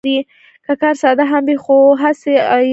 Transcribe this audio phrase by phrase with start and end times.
[0.67, 2.67] که کار ساده هم وي، خو هڅې یې ارزښتناکوي.